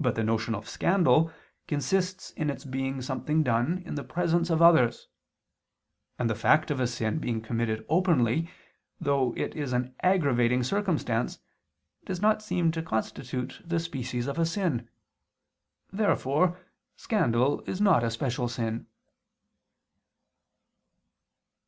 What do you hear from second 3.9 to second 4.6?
the presence of